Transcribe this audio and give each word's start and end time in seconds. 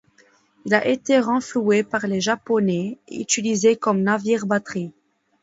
Il 0.65 0.73
a 0.73 0.87
été 0.87 1.19
renfloué 1.19 1.83
par 1.83 2.07
les 2.07 2.21
japonais 2.21 2.97
et 3.07 3.21
utilisé 3.21 3.75
comme 3.75 4.01
navire-batterie. 4.01 4.93